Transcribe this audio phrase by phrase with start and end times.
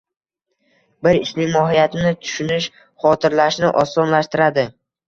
[1.09, 2.71] Bir ishning mohiyatini tushunish
[3.07, 4.71] xotirlashni osonlashtiradi.